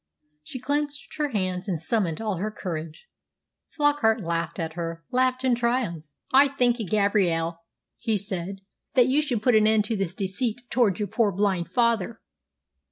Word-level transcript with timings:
She 0.41 0.59
clenched 0.59 1.15
her 1.17 1.27
hands 1.27 1.67
and 1.67 1.79
summoned 1.79 2.19
all 2.19 2.37
her 2.37 2.49
courage. 2.49 3.07
Flockart 3.69 4.21
laughed 4.25 4.57
at 4.57 4.73
her 4.73 5.05
laughed 5.11 5.43
in 5.43 5.53
triumph. 5.53 6.03
"I 6.33 6.47
think, 6.47 6.77
Gabrielle," 6.89 7.61
he 7.97 8.17
said, 8.17 8.61
"that 8.95 9.05
you 9.05 9.21
should 9.21 9.43
put 9.43 9.53
an 9.53 9.67
end 9.67 9.85
to 9.85 9.95
this 9.95 10.15
deceit 10.15 10.61
towards 10.71 10.99
your 10.99 11.07
poor 11.07 11.31
blind 11.31 11.69
father." 11.69 12.19